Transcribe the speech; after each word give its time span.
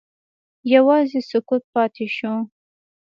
یوازې 0.73 1.19
سکوت 1.29 1.63
پاتې 1.73 2.05
شو. 2.15 2.33